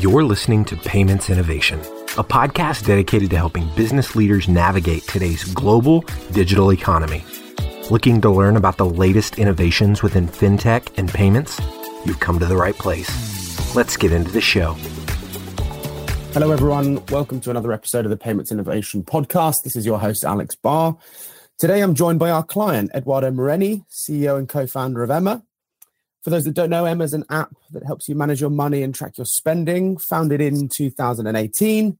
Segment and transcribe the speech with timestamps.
[0.00, 6.02] You're listening to Payments Innovation, a podcast dedicated to helping business leaders navigate today's global
[6.30, 7.24] digital economy.
[7.90, 11.60] Looking to learn about the latest innovations within fintech and payments?
[12.04, 13.74] You've come to the right place.
[13.74, 14.74] Let's get into the show.
[16.32, 17.04] Hello, everyone.
[17.06, 19.64] Welcome to another episode of the Payments Innovation Podcast.
[19.64, 20.96] This is your host, Alex Barr.
[21.58, 25.42] Today, I'm joined by our client, Edoardo Moreni, CEO and co founder of Emma.
[26.22, 28.82] For those that don't know, Emma is an app that helps you manage your money
[28.82, 31.98] and track your spending, founded in 2018,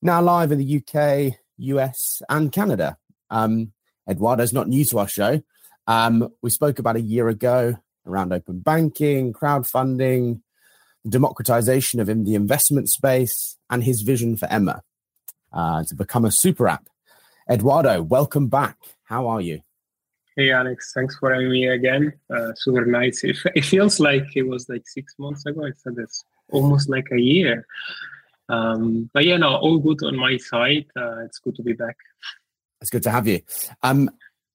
[0.00, 2.96] now live in the UK, US, and Canada.
[3.30, 3.72] Um,
[4.08, 5.42] Edoardo's not new to our show.
[5.86, 10.40] Um, we spoke about a year ago around open banking, crowdfunding,
[11.08, 14.82] democratization of the investment space, and his vision for Emma
[15.52, 16.88] uh, to become a super app
[17.48, 18.76] Edoardo, welcome back.
[19.04, 19.62] How are you?
[20.36, 20.92] Hey, Alex.
[20.94, 22.12] Thanks for having me again.
[22.34, 23.22] Uh, super nice.
[23.22, 25.66] It, it, feels like it was like six months ago.
[25.66, 27.66] I said it's almost like a year.
[28.48, 30.86] Um, but yeah, no, all good on my side.
[30.96, 31.96] Uh, it's good to be back.
[32.80, 33.42] It's good to have you.
[33.82, 34.10] Um,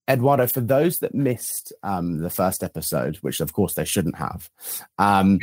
[0.08, 4.50] Edoardo, for those that missed um, the first episode, which of course they shouldn't have,
[4.98, 5.40] um,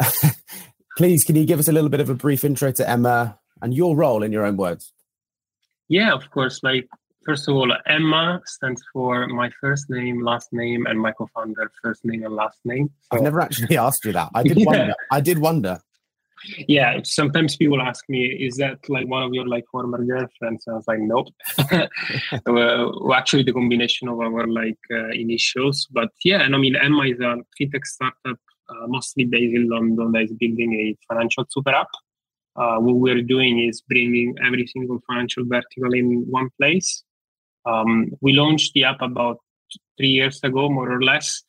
[0.96, 3.74] please can you give us a little bit of a brief intro to Emma and
[3.74, 4.92] your role in your own words?
[5.88, 6.62] Yeah, of course.
[6.62, 6.88] Like
[7.26, 12.04] first of all, Emma stands for my first name, last name, and my co-founder first
[12.04, 12.90] name and last name.
[13.10, 14.30] I've never actually asked you that.
[14.34, 14.66] I did yeah.
[14.66, 14.94] wonder.
[15.10, 15.80] I did wonder.
[16.68, 20.74] Yeah, sometimes people ask me, "Is that like one of your like former girlfriends?" And
[20.74, 21.28] I was like, "Nope."
[22.46, 25.88] well, actually, the combination of our like uh, initials.
[25.90, 28.38] But yeah, and I mean, Emma is a fintech startup,
[28.68, 31.88] uh, mostly based in London, that is building a financial super app
[32.56, 37.04] uh, what we're doing is bringing every single financial vertical in one place.
[37.66, 39.38] Um, we launched the app about
[39.96, 41.42] three years ago, more or less.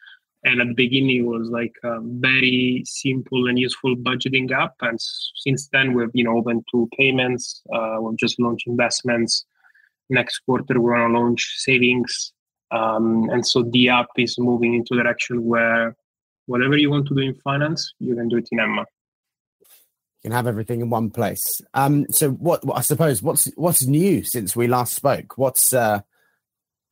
[0.44, 4.74] And at the beginning, it was like a very simple and useful budgeting app.
[4.82, 5.00] And
[5.36, 7.62] since then, we've been open to payments.
[7.74, 9.46] Uh, we've just launched investments.
[10.10, 12.34] Next quarter, we're to launch savings.
[12.72, 15.96] Um, and so the app is moving into direction where
[16.46, 18.86] whatever you want to do in finance, you can do it in Emma
[20.24, 21.62] can have everything in one place.
[21.74, 25.38] Um, so what, what, I suppose what's what's new since we last spoke?
[25.38, 26.02] What's uh,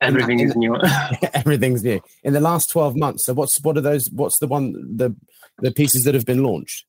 [0.00, 0.76] everything is new.
[1.34, 3.24] everything's new in the last twelve months.
[3.24, 4.10] So what's what are those?
[4.10, 5.14] What's the one the
[5.58, 6.86] the pieces that have been launched?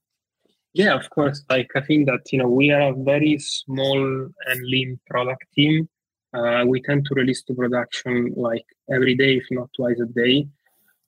[0.74, 1.44] Yeah, of course.
[1.50, 3.98] Like I think that you know we are a very small
[4.46, 5.90] and lean product team.
[6.34, 10.48] Uh, we tend to release to production like every day, if not twice a day.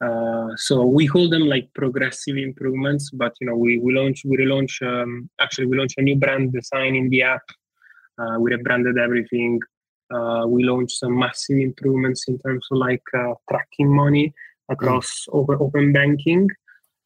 [0.02, 4.38] Uh, so we call them like progressive improvements, but you know we we launch we
[4.38, 7.44] relaunch um, actually we launch a new brand design in the app.
[8.18, 9.60] Uh, we rebranded everything.
[10.14, 14.34] Uh, we launched some massive improvements in terms of like uh, tracking money
[14.70, 15.36] across mm.
[15.36, 16.48] open, open banking.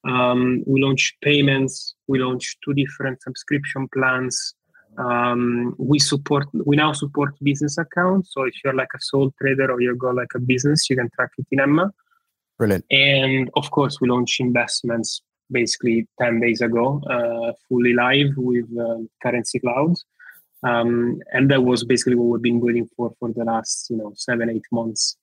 [0.06, 1.96] Um, we launched payments.
[2.08, 4.54] We launched two different subscription plans.
[4.98, 8.32] Um, we support we now support business accounts.
[8.34, 11.10] So if you're like a sole trader or you got like a business, you can
[11.16, 11.92] track it in Emma.
[12.58, 12.86] Brilliant.
[12.92, 15.22] And of course, we launched investments
[15.52, 19.96] basically 10 days ago, uh, fully live with uh, Currency Cloud.
[20.64, 24.14] Um, and that was basically what we've been waiting for for the last, you know,
[24.16, 25.18] seven, eight months.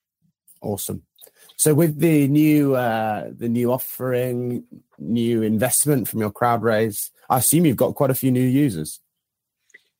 [0.61, 1.03] Awesome.
[1.57, 4.65] So with the new uh, the new offering,
[4.99, 9.01] new investment from your crowd raise, I assume you've got quite a few new users.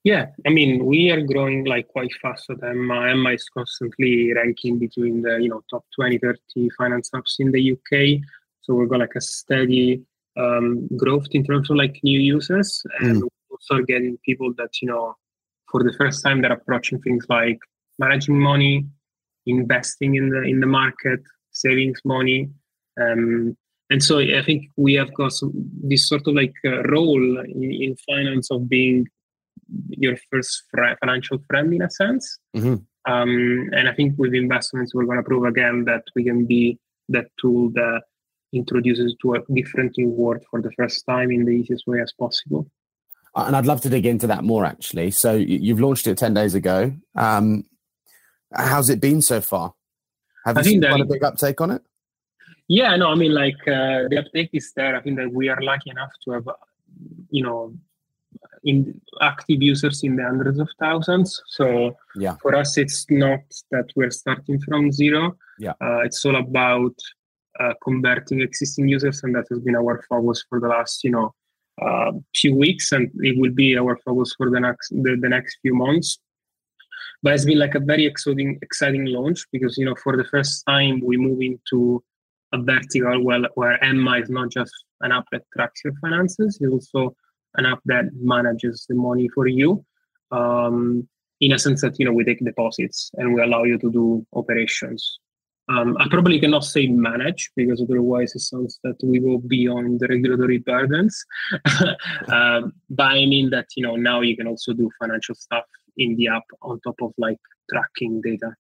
[0.03, 3.11] Yeah, I mean, we are growing like quite fast at Emma.
[3.11, 7.73] Emma is constantly ranking between the, you know, top 20, 30 finance apps in the
[7.73, 8.23] UK.
[8.63, 10.03] So we've got like a steady
[10.39, 12.83] um, growth in terms of like new users.
[13.01, 13.29] And mm.
[13.51, 15.17] also getting people that, you know,
[15.71, 17.59] for the first time they're approaching things like
[17.99, 18.87] managing money,
[19.45, 21.21] investing in the in the market,
[21.53, 22.49] savings money.
[22.99, 23.57] Um,
[23.91, 25.53] and so I think we have got some,
[25.83, 29.07] this sort of like uh, role in, in finance of being
[29.89, 30.65] your first
[31.01, 32.39] financial friend in a sense.
[32.57, 32.77] Mm-hmm.
[33.11, 36.79] Um, and I think with investments, we're going to prove again that we can be
[37.09, 38.03] that tool that
[38.53, 42.13] introduces to a different new world for the first time in the easiest way as
[42.13, 42.71] possible.
[43.35, 45.13] Uh, and I'd love to dig into that more actually.
[45.13, 46.93] So you've launched it 10 days ago.
[47.15, 47.65] Um,
[48.53, 49.75] how's it been so far?
[50.45, 51.83] Have you seen quite a big uptake on it?
[52.67, 54.97] Yeah, no, I mean, like uh, the uptake is there.
[54.97, 56.49] I think that we are lucky enough to have,
[57.31, 57.75] you know,
[58.65, 61.43] in active users in the hundreds of thousands.
[61.47, 62.37] So yeah.
[62.43, 63.41] for us, it's not
[63.71, 65.37] that we're starting from zero.
[65.59, 65.73] Yeah.
[65.81, 66.95] Uh, it's all about
[67.59, 71.35] uh, converting existing users, and that has been our focus for the last, you know,
[71.83, 75.59] uh, few weeks, and it will be our focus for the next the, the next
[75.63, 76.19] few months.
[77.23, 80.65] But it's been like a very exciting exciting launch because you know for the first
[80.67, 82.03] time we move into
[82.53, 84.73] a vertical where, where Emma is not just
[85.03, 87.15] an app that tracks your finances, it's also
[87.57, 89.85] an app that manages the money for you.
[90.31, 91.09] Um,
[91.41, 94.27] in a sense that you know we take deposits and we allow you to do
[94.35, 95.19] operations.
[95.69, 100.09] Um, I probably cannot say manage because otherwise it sounds that we go beyond the
[100.09, 101.25] regulatory burdens.
[102.29, 105.65] um, but I mean that you know now you can also do financial stuff
[105.97, 107.39] in the app on top of like
[107.71, 108.55] tracking data.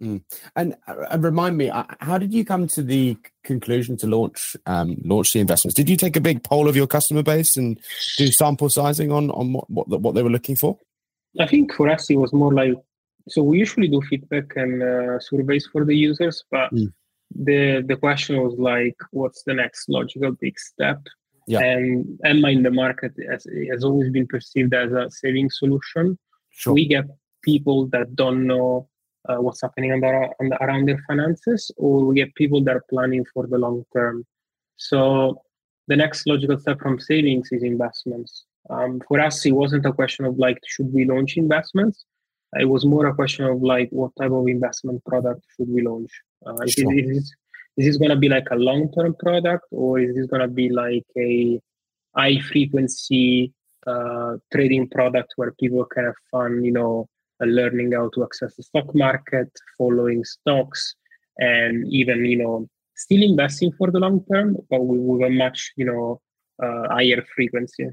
[0.00, 0.22] Mm.
[0.54, 4.56] And, uh, and remind me, uh, how did you come to the conclusion to launch
[4.66, 5.74] um, launch the investments?
[5.74, 7.80] Did you take a big poll of your customer base and
[8.18, 10.78] do sample sizing on on what what, what they were looking for?
[11.40, 12.74] I think for us it was more like
[13.28, 16.92] so we usually do feedback and uh, surveys for the users, but mm.
[17.34, 21.00] the the question was like, what's the next logical big step?
[21.46, 21.60] Yeah.
[21.60, 26.18] And Emma in the market has, has always been perceived as a saving solution.
[26.50, 26.74] Sure.
[26.74, 27.04] We get
[27.42, 28.88] people that don't know
[29.28, 33.24] uh, what's happening under, under, around their finances, or we get people that are planning
[33.32, 34.24] for the long term.
[34.76, 35.42] So
[35.88, 38.44] the next logical step from savings is investments.
[38.70, 42.04] Um, for us, it wasn't a question of like, should we launch investments?
[42.54, 46.10] It was more a question of like, what type of investment product should we launch?
[46.44, 46.92] Uh, sure.
[46.92, 47.34] is, is,
[47.76, 50.48] is this going to be like a long term product, or is this going to
[50.48, 51.60] be like a
[52.16, 53.52] high frequency
[53.86, 58.54] uh, trading product where people can have fun, you know, uh, learning how to access
[58.56, 60.94] the stock market, following stocks,
[61.38, 65.84] and even you know still investing for the long term, but with a much you
[65.84, 66.20] know
[66.62, 67.88] uh, higher frequency.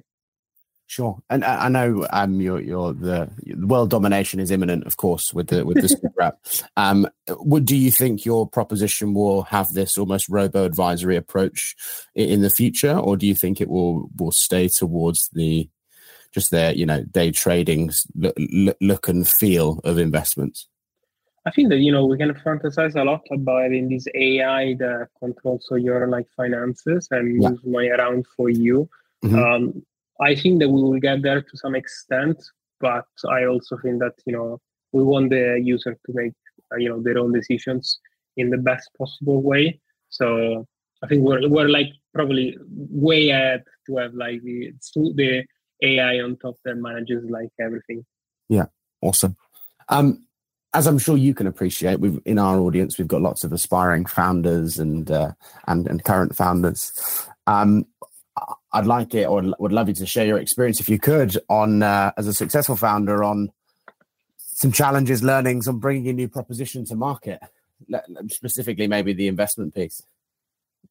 [0.87, 3.29] Sure, and I know um, you're, you're the
[3.61, 6.39] world domination is imminent, of course, with the with the super app.
[6.75, 11.75] Um, would do you think your proposition will have this almost robo advisory approach
[12.13, 15.69] in the future, or do you think it will will stay towards the
[16.33, 20.67] just their you know day trading look, look and feel of investments?
[21.45, 25.09] I think that you know we can fantasize a lot about in this AI that
[25.19, 28.89] controls your like finances and moves money around for you.
[29.23, 29.39] Mm-hmm.
[29.39, 29.85] Um,
[30.21, 32.41] I think that we will get there to some extent,
[32.79, 34.61] but I also think that you know
[34.93, 36.33] we want the user to make
[36.71, 37.99] uh, you know their own decisions
[38.37, 39.79] in the best possible way.
[40.09, 40.65] So
[41.03, 44.71] I think we're we're like probably way ahead to have like the
[45.15, 45.43] the
[45.83, 48.05] AI on top that manages like everything.
[48.49, 48.65] Yeah,
[49.01, 49.37] awesome.
[49.89, 50.25] Um,
[50.73, 54.05] as I'm sure you can appreciate, we've in our audience we've got lots of aspiring
[54.05, 55.33] founders and uh,
[55.67, 56.91] and and current founders.
[57.45, 57.85] Um,
[58.71, 61.83] I'd like it, or would love you to share your experience, if you could, on
[61.83, 63.51] uh, as a successful founder, on
[64.37, 67.39] some challenges, learnings on bringing a new proposition to market,
[68.29, 70.01] specifically maybe the investment piece.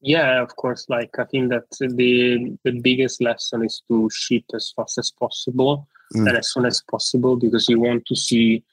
[0.03, 0.87] Yeah, of course.
[0.89, 5.89] Like I think that the the biggest lesson is to ship as fast as possible
[6.15, 6.29] mm.
[6.29, 8.65] and as soon as possible because you want to see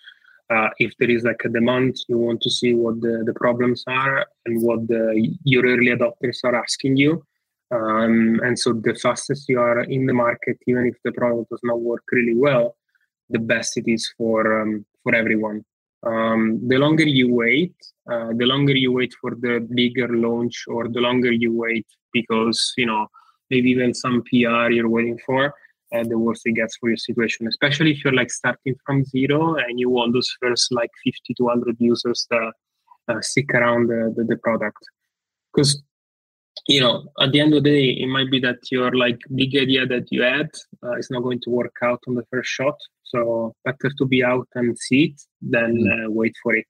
[0.50, 1.98] uh, if there is like a demand.
[2.08, 6.40] You want to see what the, the problems are and what the your early adopters
[6.44, 7.24] are asking you.
[7.72, 11.60] Um, and so the fastest you are in the market, even if the product does
[11.62, 12.75] not work really well,
[13.30, 15.64] the best it is for um, for everyone.
[16.06, 17.75] Um, the longer you wait,
[18.12, 22.74] uh, the longer you wait for the bigger launch, or the longer you wait because
[22.78, 23.07] you know
[23.50, 25.54] maybe even some PR you're waiting for,
[25.94, 27.48] uh, the worse it gets for your situation.
[27.48, 31.44] Especially if you're like starting from zero and you want those first like 50 to
[31.44, 32.54] 100 users that
[33.07, 34.78] uh, stick around the, the, the product.
[35.54, 35.81] Because
[36.68, 39.56] you know, at the end of the day, it might be that your like big
[39.56, 40.50] idea that you had
[40.84, 42.75] uh, is not going to work out on the first shot.
[43.10, 46.06] So better to be out and see it than mm.
[46.06, 46.68] uh, wait for it.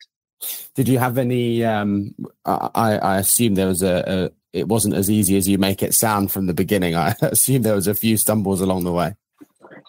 [0.76, 1.64] Did you have any?
[1.66, 2.16] Um,
[2.46, 4.32] I, I assume there was a, a.
[4.52, 6.96] It wasn't as easy as you make it sound from the beginning.
[6.96, 9.16] I assume there was a few stumbles along the way.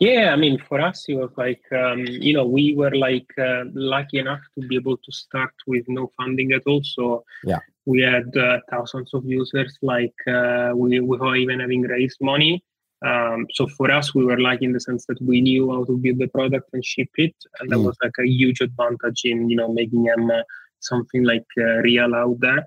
[0.00, 3.64] Yeah, I mean, for us, it was like um, you know we were like uh,
[3.75, 6.83] lucky enough to be able to start with no funding at all.
[6.83, 12.19] So yeah, we had uh, thousands of users, like uh, we without even having raised
[12.21, 12.64] money.
[13.04, 15.97] Um, so for us, we were like in the sense that we knew how to
[15.97, 17.87] build the product and ship it, and that mm.
[17.87, 20.42] was like a huge advantage in you know making them uh,
[20.80, 22.66] something like uh, real out there.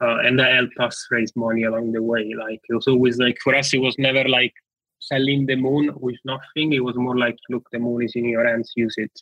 [0.00, 2.32] Uh, and that helped us raise money along the way.
[2.36, 4.52] Like it was always like for us, it was never like
[4.98, 6.72] selling the moon with nothing.
[6.72, 9.12] It was more like, look, the moon is in your hands, use it.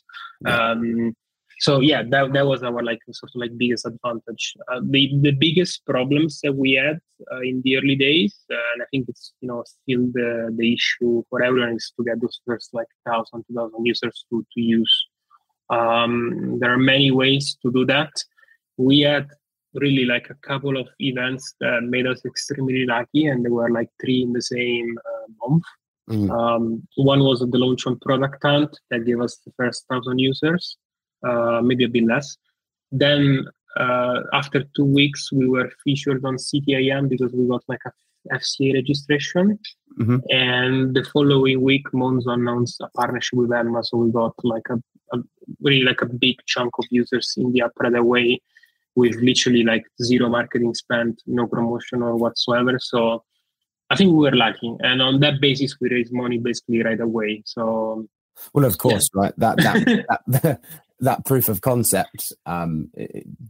[0.45, 1.15] Um,
[1.61, 4.55] so yeah that, that was our like sort of like biggest advantage.
[4.71, 6.99] Uh, the the biggest problems that we had
[7.31, 10.73] uh, in the early days uh, and i think it's you know still the the
[10.73, 14.61] issue for everyone is to get those first like thousand two thousand users to to
[14.61, 14.95] use.
[15.69, 18.11] Um, there are many ways to do that.
[18.75, 19.27] We had
[19.73, 23.89] really like a couple of events that made us extremely lucky and there were like
[24.01, 25.63] three in the same uh, month.
[26.09, 26.29] Mm.
[26.29, 30.75] um, one was the launch on product hunt that gave us the first thousand users
[31.27, 32.37] uh, maybe a bit less.
[32.91, 33.45] Then
[33.77, 37.91] uh, after two weeks, we were featured on City AM because we got like a
[38.33, 39.59] FCA registration.
[39.99, 40.17] Mm-hmm.
[40.29, 44.75] And the following week, Monzo announced a partnership with Emma, so we got like a,
[45.15, 45.21] a
[45.61, 48.41] really like a big chunk of users in the app right away
[48.95, 52.77] with literally like zero marketing spent, no promotion or whatsoever.
[52.79, 53.23] So
[53.89, 57.43] I think we were lucky, and on that basis, we raised money basically right away.
[57.45, 58.07] So,
[58.53, 59.21] well, of course, yeah.
[59.21, 59.33] right?
[59.37, 60.61] That that, that
[61.01, 62.91] that proof of concept um,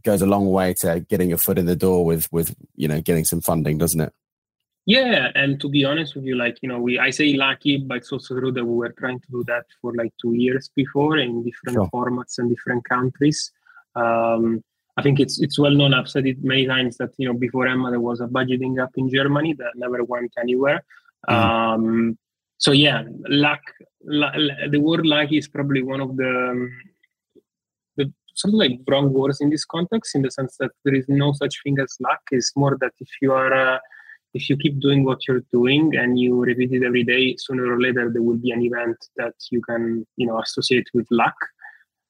[0.04, 3.00] goes a long way to getting your foot in the door with with you know
[3.00, 4.12] getting some funding, doesn't it?
[4.84, 7.98] Yeah, and to be honest with you, like you know, we I say lucky, but
[7.98, 11.18] it's also true that we were trying to do that for like two years before
[11.18, 11.88] in different sure.
[11.94, 13.52] formats and different countries.
[13.94, 14.64] Um,
[14.96, 15.94] I think it's it's well known.
[15.94, 18.90] I've said it many times that you know before Emma there was a budgeting app
[18.96, 20.84] in Germany that never went anywhere.
[21.28, 21.34] Mm.
[21.34, 22.18] Um,
[22.58, 23.60] so yeah, luck.
[24.04, 26.91] the word luck is probably one of the um, the
[28.34, 31.32] sort of like wrong words in this context, in the sense that there is no
[31.32, 32.20] such thing as luck.
[32.30, 33.78] It's more that if you are uh,
[34.34, 37.80] if you keep doing what you're doing and you repeat it every day, sooner or
[37.80, 41.36] later there will be an event that you can you know associate with luck.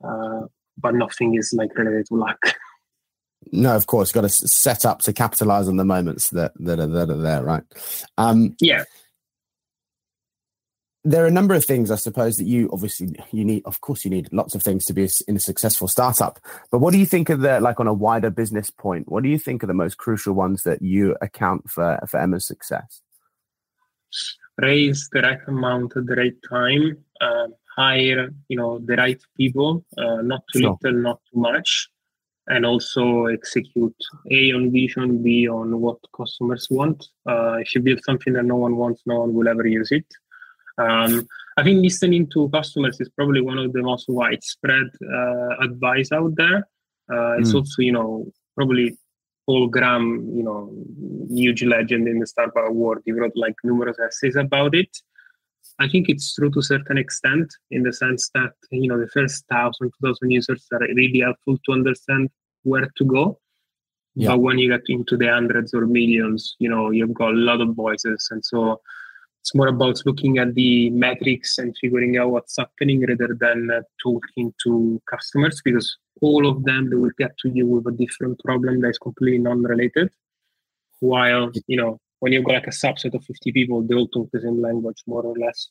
[0.04, 0.42] Uh,
[0.78, 2.38] but nothing is like related to luck.
[3.50, 6.86] No, of course, got to set up to capitalize on the moments that that are,
[6.86, 7.64] that are there, right?
[8.16, 8.84] Um, yeah.
[11.04, 13.62] There are a number of things, I suppose, that you obviously you need.
[13.64, 16.38] Of course, you need lots of things to be in a successful startup.
[16.71, 19.11] But what do you think of the like on a wider business point?
[19.11, 22.47] What do you think are the most crucial ones that you account for for Emma's
[22.47, 23.02] success?
[24.59, 26.99] Raise the right amount at the right time.
[27.21, 29.85] Uh, hire, you know, the right people.
[29.99, 30.78] Uh, not too sure.
[30.82, 31.88] little, not too much
[32.49, 33.94] and also execute
[34.30, 37.06] A on vision, B on what customers want.
[37.28, 40.06] Uh, if you build something that no one wants, no one will ever use it.
[40.78, 41.26] Um,
[41.56, 46.32] I think listening to customers is probably one of the most widespread uh, advice out
[46.36, 46.66] there.
[47.12, 47.56] Uh, it's mm.
[47.56, 48.26] also, you know,
[48.56, 48.96] probably
[49.46, 50.72] Paul Graham, you know,
[51.30, 53.02] huge legend in the startup world.
[53.04, 54.96] He wrote like numerous essays about it.
[55.78, 59.08] I think it's true to a certain extent in the sense that you know the
[59.08, 62.30] first thousand, two thousand users are really helpful to understand
[62.62, 63.38] where to go.
[64.14, 64.28] Yeah.
[64.28, 67.60] But when you get into the hundreds or millions, you know you've got a lot
[67.60, 68.80] of voices, and so
[69.42, 73.80] it's more about looking at the metrics and figuring out what's happening rather than uh,
[74.00, 78.38] talking to customers because all of them they will get to you with a different
[78.44, 80.11] problem that is completely non-related.
[81.00, 84.30] While you know when you've got like a subset of 50 people, they all talk
[84.32, 85.70] the same language, more or less.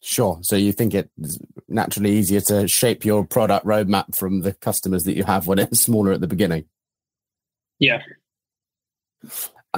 [0.00, 0.40] Sure.
[0.42, 1.38] So you think it's
[1.68, 5.80] naturally easier to shape your product roadmap from the customers that you have when it's
[5.80, 6.64] smaller at the beginning?
[7.78, 8.02] Yeah.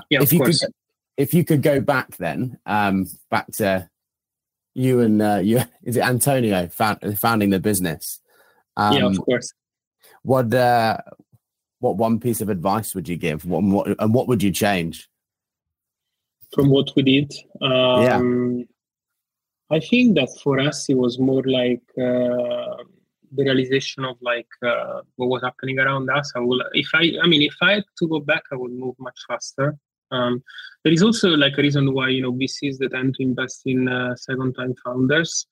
[0.09, 0.61] Yeah, if you course.
[0.61, 0.73] could,
[1.17, 3.89] if you could go back then, um, back to
[4.75, 8.21] you and uh, you, is it Antonio found, founding the business?
[8.77, 9.53] Um, yeah, of course.
[10.23, 10.99] What uh,
[11.79, 13.45] what one piece of advice would you give?
[13.45, 15.11] What, what and what would you change?
[16.53, 17.33] from what we did.
[17.63, 18.65] Um, yeah.
[19.71, 22.83] I think that for us it was more like uh,
[23.33, 26.33] the realization of like uh, what was happening around us.
[26.35, 28.97] I will, if I, I mean, if I had to go back, I would move
[28.99, 29.79] much faster.
[30.11, 30.43] Um,
[30.85, 33.89] there is also like a reason why you know VCs that tend to invest in
[33.89, 35.47] uh, second-time founders.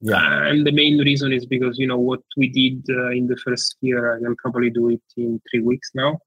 [0.00, 0.16] Yeah.
[0.16, 3.36] Uh, and the main reason is because you know what we did uh, in the
[3.36, 6.18] first year, I can probably do it in three weeks now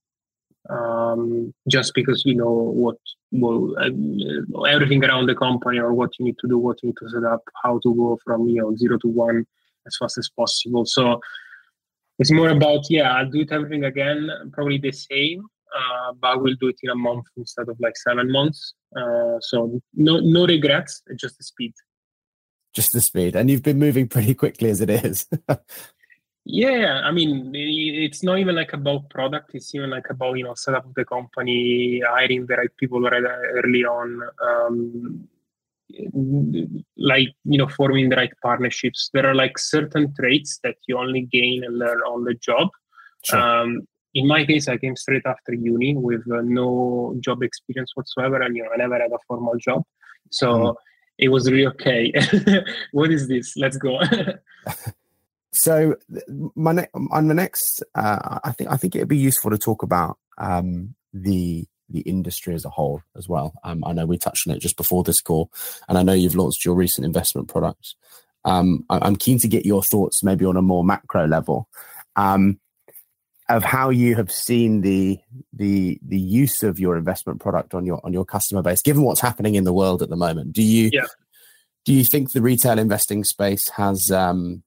[0.70, 2.98] um, just because you know what
[3.32, 6.98] well uh, everything around the company or what you need to do, what you need
[7.00, 9.46] to set up, how to go from you know zero to one
[9.86, 10.86] as fast as possible.
[10.86, 11.20] So
[12.20, 15.46] it's more about yeah, I'll do it everything again, probably the same,
[15.76, 18.74] uh, but we'll do it in a month instead of like seven months.
[18.96, 21.74] Uh, so no no regrets, just the speed.
[22.74, 25.28] Just the speed, and you've been moving pretty quickly as it is.
[26.50, 29.52] Yeah, I mean, it's not even like about product.
[29.54, 33.22] It's even like about you know set up the company, hiring the right people right
[33.22, 35.28] early on, um,
[36.96, 39.10] like you know forming the right partnerships.
[39.14, 42.70] There are like certain traits that you only gain and learn on the job.
[43.26, 43.40] Sure.
[43.40, 43.82] Um,
[44.18, 48.56] in my case, I came straight after uni with uh, no job experience whatsoever, and
[48.56, 49.84] you know I never had a formal job,
[50.32, 50.48] so.
[50.48, 50.76] Mm.
[51.20, 52.14] It was really okay.
[52.92, 53.58] what is this?
[53.58, 54.00] Let's go.
[55.58, 55.96] So
[56.56, 59.82] my ne- on the next, uh, I think I think it'd be useful to talk
[59.82, 63.54] about um, the the industry as a whole as well.
[63.64, 65.50] Um, I know we touched on it just before this call,
[65.90, 67.96] and I know you've launched your recent investment products.
[68.46, 71.70] Um, I- am keen to get your thoughts, maybe on a more macro level,
[72.16, 72.60] um,
[73.50, 75.20] of how you have seen the
[75.54, 79.22] the the use of your investment product on your on your customer base, given what's
[79.22, 80.54] happening in the world at the moment.
[80.54, 81.06] Do you yeah.
[81.86, 84.63] do you think the retail investing space has um,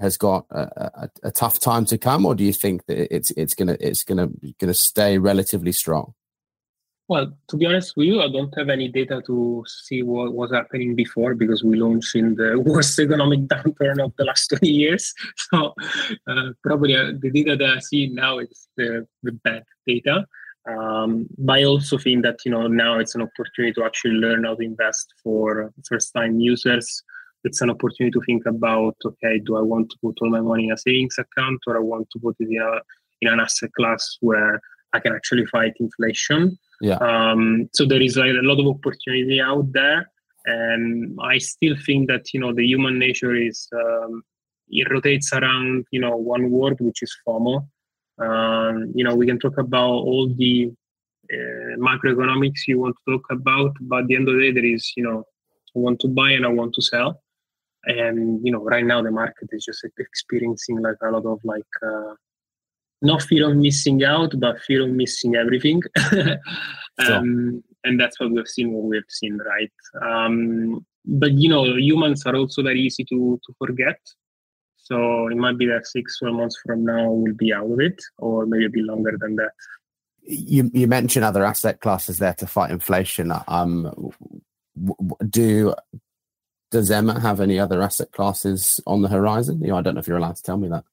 [0.00, 3.30] has got a, a, a, tough time to come, or do you think that it's
[3.32, 4.28] it's gonna it's gonna
[4.58, 6.14] gonna stay relatively strong?
[7.12, 10.50] Well, to be honest with you, I don't have any data to see what was
[10.50, 15.12] happening before because we launched in the worst economic downturn of the last 20 years.
[15.36, 15.74] So
[16.26, 20.26] uh, probably uh, the data that I see now is the, the bad data.
[20.66, 24.44] Um, but I also think that you know now it's an opportunity to actually learn
[24.44, 27.02] how to invest for first-time users.
[27.44, 30.64] It's an opportunity to think about okay, do I want to put all my money
[30.68, 32.80] in a savings account or I want to put it in a
[33.20, 36.58] in an asset class where I can actually fight inflation.
[36.80, 36.96] Yeah.
[36.96, 40.10] Um, so there is like a lot of opportunity out there,
[40.46, 44.22] and I still think that you know the human nature is um,
[44.68, 47.66] it rotates around you know one word which is FOMO.
[48.18, 50.72] Um, you know we can talk about all the
[51.32, 54.64] uh, macroeconomics you want to talk about, but at the end of the day there
[54.64, 55.24] is you know
[55.74, 57.22] I want to buy and I want to sell,
[57.84, 61.72] and you know right now the market is just experiencing like a lot of like.
[61.80, 62.14] Uh,
[63.02, 65.82] not fear of missing out, but fear of missing everything.
[66.98, 69.72] um, and that's what we've seen, what we've seen, right?
[70.00, 73.98] Um, but you know, humans are also very easy to to forget.
[74.76, 78.02] So it might be that six, 12 months from now we'll be out of it,
[78.18, 79.52] or maybe a bit longer than that.
[80.22, 83.32] You you mentioned other asset classes there to fight inflation.
[83.48, 84.12] Um,
[85.28, 85.74] do
[86.70, 89.60] does Emma have any other asset classes on the horizon?
[89.60, 90.84] You know, I don't know if you're allowed to tell me that.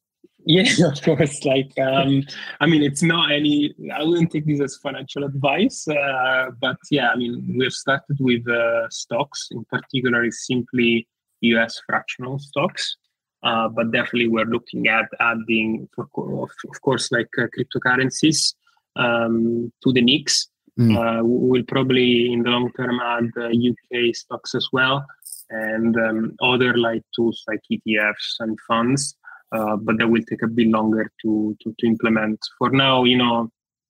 [0.46, 1.44] Yeah, of course.
[1.46, 2.24] Like, um,
[2.60, 3.74] I mean, it's not any.
[3.94, 8.48] I wouldn't take this as financial advice, uh, but yeah, I mean, we've started with
[8.48, 9.50] uh, stocks.
[9.52, 11.08] In particular, is simply
[11.42, 11.82] U.S.
[11.88, 12.98] fractional stocks,
[13.44, 18.54] uh, but definitely we're looking at adding, for, of course, like uh, cryptocurrencies
[18.96, 20.48] um, to the mix.
[20.80, 21.24] Mm.
[21.26, 25.06] we'll probably, in the long term, add UK uh, stocks as well,
[25.50, 29.18] and um, other like tools like ETFs and funds.
[29.52, 32.40] Uh, but that will take a bit longer to, to, to implement.
[32.58, 33.50] For now, you know,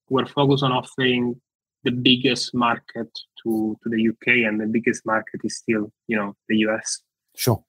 [0.09, 1.39] we're focused on offering
[1.83, 3.09] the biggest market
[3.43, 7.01] to, to the UK, and the biggest market is still, you know, the US.
[7.35, 7.63] Sure.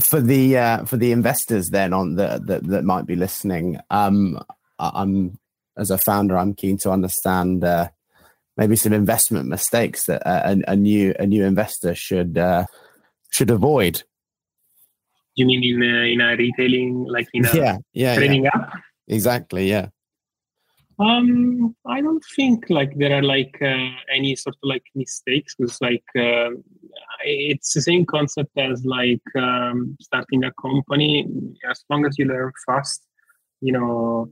[0.00, 4.38] For the uh, for the investors then on the that, that might be listening, um,
[4.78, 5.38] I'm
[5.78, 7.88] as a founder, I'm keen to understand uh,
[8.56, 12.66] maybe some investment mistakes that a, a new a new investor should uh,
[13.30, 14.02] should avoid
[15.36, 18.50] you mean in a, in a retailing, like in a yeah, yeah, trading yeah.
[18.54, 18.72] app?
[19.08, 19.68] Exactly.
[19.68, 19.88] Yeah.
[20.98, 25.78] Um, I don't think like there are like uh, any sort of like mistakes because
[25.82, 26.50] like uh,
[27.22, 31.26] it's the same concept as like um, starting a company.
[31.70, 33.06] As long as you learn fast,
[33.60, 34.30] you know,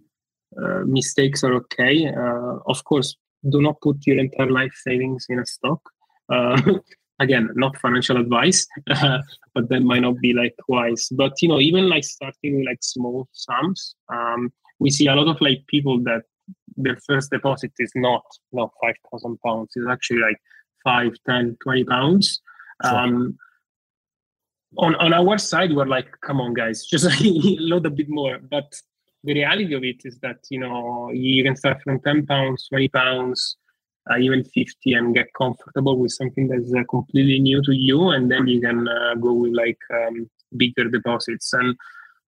[0.56, 2.08] uh, mistakes are okay.
[2.08, 3.14] Uh, of course,
[3.50, 5.80] do not put your entire life savings in a stock.
[7.20, 11.08] Again not financial advice but that might not be like wise.
[11.10, 15.40] But you know even like starting like small sums um, we see a lot of
[15.40, 16.22] like people that
[16.76, 19.72] their first deposit is not not 5000 pounds.
[19.76, 20.38] It's actually like
[20.84, 22.40] 5 10 20 pounds.
[22.84, 22.94] Sure.
[22.98, 23.38] um,
[24.76, 28.38] on on our side we're like come on guys just load a bit more.
[28.38, 28.74] But
[29.22, 32.88] the reality of it is that you know you can start from 10 pounds 20
[32.88, 33.56] pounds
[34.10, 38.30] uh, even 50 and get comfortable with something that's uh, completely new to you and
[38.30, 41.52] then you can uh, go with like um, bigger deposits.
[41.52, 41.76] And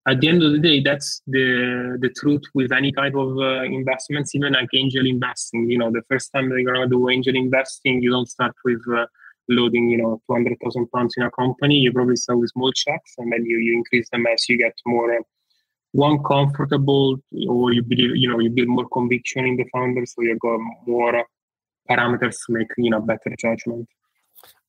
[0.08, 3.62] at the end of the day that's the the truth with any type of uh,
[3.64, 5.68] investments even like angel investing.
[5.68, 9.06] You know the first time you're gonna do angel investing you don't start with uh,
[9.48, 11.76] loading you know 200000 pounds in a company.
[11.76, 14.74] You probably start with small checks and then you, you increase them as you get
[14.86, 15.22] more uh,
[15.92, 17.16] one comfortable
[17.48, 20.58] or you believe you know you build more conviction in the founder so you go
[20.86, 21.24] more
[21.88, 23.88] parameters to make you know better judgment.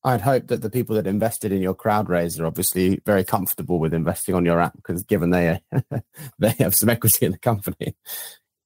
[0.03, 3.79] I'd hope that the people that invested in your crowd raise are obviously very comfortable
[3.79, 5.59] with investing on your app because given they
[6.39, 7.95] they have some equity in the company.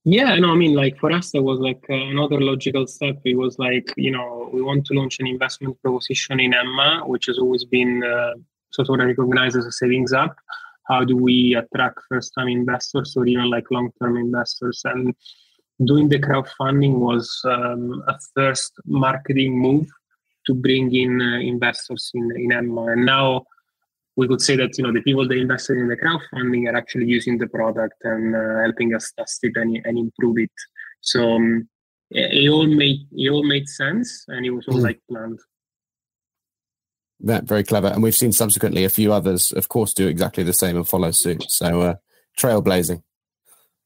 [0.03, 3.17] Yeah, no, I mean, like for us, that was like uh, another logical step.
[3.23, 7.27] It was like, you know, we want to launch an investment proposition in Emma, which
[7.27, 8.33] has always been uh,
[8.71, 10.35] sort of recognized as a savings app.
[10.87, 14.81] How do we attract first time investors or even like long term investors?
[14.85, 15.13] And
[15.85, 19.87] doing the crowdfunding was um, a first marketing move
[20.45, 22.87] to bring in uh, investors in, in Emma.
[22.87, 23.45] And now
[24.15, 27.05] we could say that you know the people that invested in the crowdfunding are actually
[27.05, 30.51] using the product and uh, helping us test it and, and improve it.
[31.01, 31.69] So um,
[32.09, 34.83] it, it, all made it all made sense, and it was all mm.
[34.83, 35.39] like planned.
[37.21, 40.53] That very clever, and we've seen subsequently a few others, of course, do exactly the
[40.53, 41.45] same and follow suit.
[41.49, 41.95] So uh,
[42.37, 43.03] trailblazing.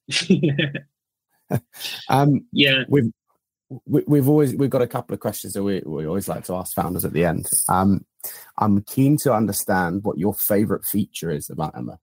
[2.09, 3.11] um, yeah, we've
[3.85, 6.55] we, have always we've got a couple of questions that we, we always like to
[6.55, 7.49] ask founders at the end.
[7.67, 8.05] Um,
[8.57, 11.99] I'm keen to understand what your favorite feature is about Emma.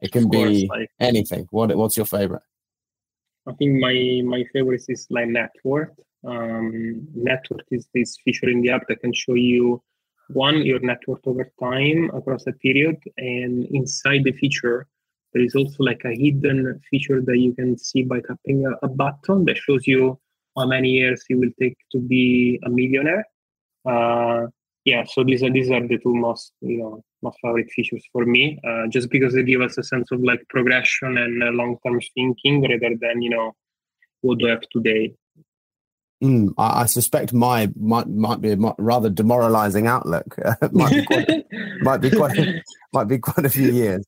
[0.00, 1.46] It can course, be like, anything.
[1.50, 2.42] What what's your favorite?
[3.46, 5.90] I think my my favorite is like net worth.
[6.24, 9.82] um, net worth is this feature in the app that can show you
[10.28, 14.86] one your net worth over time across a period, and inside the feature
[15.36, 18.88] there is also like a hidden feature that you can see by tapping a, a
[18.88, 20.18] button that shows you
[20.56, 23.26] how many years it will take to be a millionaire.
[23.84, 24.46] Uh,
[24.86, 28.24] yeah, so these are these are the two most you know most favorite features for
[28.24, 31.76] me, uh, just because they give us a sense of like progression and uh, long
[31.84, 33.52] term thinking rather than you know
[34.22, 35.14] what do I have today.
[36.24, 40.34] Mm, I, I, suspect my might might be a rather demoralizing outlook.
[40.72, 41.28] might be quite,
[41.82, 42.38] might be quite
[42.94, 44.02] might be quite a few years.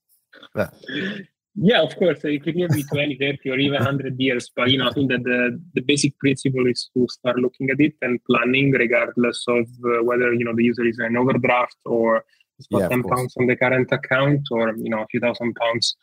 [1.61, 4.51] Yeah, of course, it could be 20, 30, or even 100 years.
[4.55, 7.81] But, you know, I think that the, the basic principle is to start looking at
[7.81, 12.25] it and planning regardless of uh, whether, you know, the user is an overdraft or
[12.59, 15.55] it's got yeah, 10 pounds on the current account or, you know, a few thousand
[15.55, 15.97] pounds.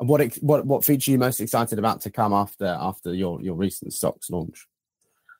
[0.00, 3.40] And what, what, what feature are you most excited about to come after, after your,
[3.40, 4.66] your recent stocks launch?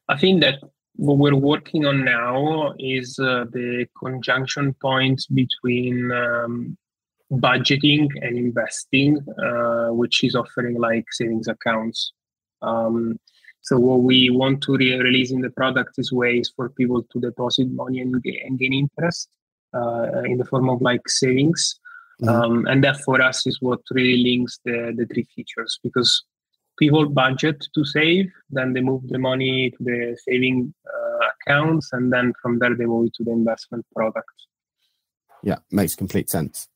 [0.09, 0.61] I think that
[0.95, 6.77] what we're working on now is uh, the conjunction points between um,
[7.33, 12.13] budgeting and investing, uh, which is offering like savings accounts.
[12.61, 13.19] Um,
[13.63, 17.21] so what we want to re- release in the product is ways for people to
[17.21, 18.15] deposit money and,
[18.45, 19.29] and gain interest
[19.75, 21.79] uh, in the form of like savings.
[22.21, 22.29] Mm-hmm.
[22.29, 26.25] Um, and that for us is what really links the, the three features because
[26.79, 32.13] people budget to save, then they move the money to the saving uh, accounts, and
[32.13, 34.29] then from there they move it to the investment product.
[35.43, 36.69] Yeah, makes complete sense.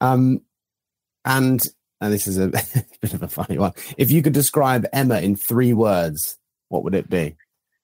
[0.00, 0.42] Um,
[1.24, 1.60] and
[2.00, 2.48] and this is a
[3.00, 3.72] bit of a funny one.
[3.96, 7.36] If you could describe Emma in three words, what would it be?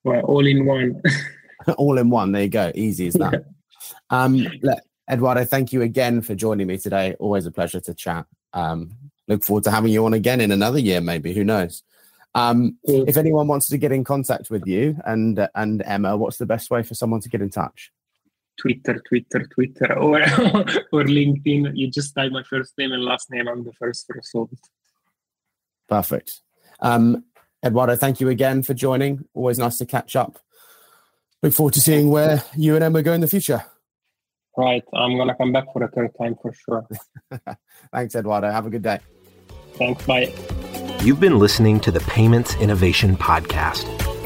[0.04, 1.02] Well, all in one.
[1.76, 2.32] all in one.
[2.32, 2.72] There you go.
[2.74, 3.44] Easy as that.
[4.10, 4.78] Um, look,
[5.10, 7.14] Edoardo, thank you again for joining me today.
[7.18, 8.26] Always a pleasure to chat.
[8.52, 8.92] Um,
[9.28, 11.32] look forward to having you on again in another year, maybe.
[11.34, 11.82] Who knows?
[12.34, 12.78] Um.
[12.84, 16.70] If anyone wants to get in contact with you and and Emma, what's the best
[16.70, 17.92] way for someone to get in touch?
[18.60, 21.72] Twitter, Twitter, Twitter, or or LinkedIn.
[21.74, 23.48] You just type my first name and last name.
[23.48, 24.50] I'm the first result.
[25.88, 26.40] Perfect.
[26.80, 27.24] Um,
[27.64, 29.24] Edoardo, thank you again for joining.
[29.34, 30.38] Always nice to catch up.
[31.42, 33.64] Look forward to seeing where you and Emma go in the future.
[34.56, 34.84] Right.
[34.94, 36.86] I'm going to come back for a third time for sure.
[37.92, 38.50] Thanks, Edoardo.
[38.50, 38.98] Have a good day.
[39.74, 40.06] Thanks.
[40.06, 40.32] Bye.
[41.02, 44.03] You've been listening to the Payments Innovation Podcast.